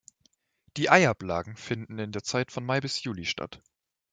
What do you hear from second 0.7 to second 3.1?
Die Eiablagen finden in der Zeit von Mai bis